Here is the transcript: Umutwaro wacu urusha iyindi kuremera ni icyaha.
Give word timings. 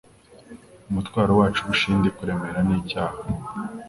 Umutwaro 0.89 1.31
wacu 1.39 1.59
urusha 1.63 1.85
iyindi 1.87 2.09
kuremera 2.17 2.59
ni 2.67 2.73
icyaha. 2.79 3.17